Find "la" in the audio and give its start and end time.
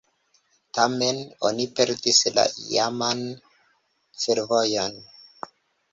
2.37-2.47